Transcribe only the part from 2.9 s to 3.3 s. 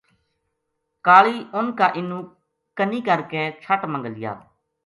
کر